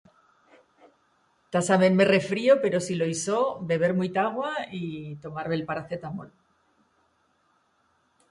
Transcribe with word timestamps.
Tasament 1.55 1.95
me 1.99 2.07
refrío 2.11 2.53
pero 2.63 2.77
si 2.85 2.95
lo 3.01 3.09
i 3.11 3.17
so, 3.19 3.41
beber 3.73 3.93
muita 3.99 4.19
agua 4.29 4.51
y 4.79 4.83
tomar 5.27 5.49
bel 5.53 5.65
paracetamol. 5.69 6.31